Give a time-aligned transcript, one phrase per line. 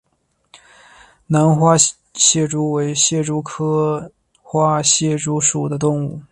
[0.51, 0.59] 华
[1.27, 6.19] 南花蟹蛛为蟹蛛科花蟹蛛属的动物。